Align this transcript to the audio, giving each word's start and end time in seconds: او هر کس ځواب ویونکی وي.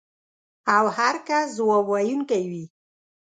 او 0.75 0.85
هر 0.97 1.15
کس 1.27 1.45
ځواب 1.57 1.83
ویونکی 1.87 2.43
وي. 2.51 2.65